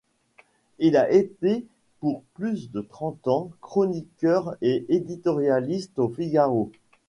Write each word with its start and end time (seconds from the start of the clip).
Il 0.79 0.97
a 0.97 1.11
été 1.11 1.67
pour 1.99 2.23
plus 2.33 2.71
de 2.71 2.81
trente 2.81 3.27
ans 3.27 3.51
chroniqueur 3.61 4.57
et 4.63 4.83
éditorialiste 4.89 5.99
au 5.99 6.09
Figaro. 6.09 6.71